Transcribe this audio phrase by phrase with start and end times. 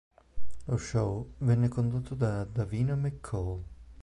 [0.65, 3.63] Lo show venne condotto da Davina McCall.